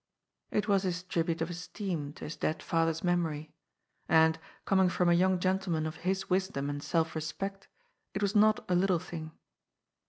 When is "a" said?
5.09-5.13, 8.67-8.73